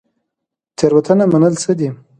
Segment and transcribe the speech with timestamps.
[0.77, 1.89] تیروتنه منل څه دي؟